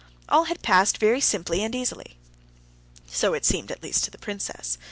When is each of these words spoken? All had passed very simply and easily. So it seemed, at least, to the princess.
All 0.27 0.45
had 0.45 0.63
passed 0.63 0.97
very 0.97 1.21
simply 1.21 1.61
and 1.63 1.75
easily. 1.75 2.17
So 3.05 3.35
it 3.35 3.45
seemed, 3.45 3.69
at 3.71 3.83
least, 3.83 4.03
to 4.05 4.09
the 4.09 4.17
princess. 4.17 4.79